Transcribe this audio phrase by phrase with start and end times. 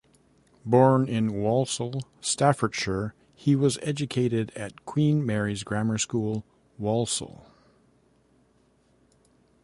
[0.65, 6.43] Born in Walsall, Staffordshire, he was educated at Queen Mary's Grammar School,
[6.79, 7.45] Walsall.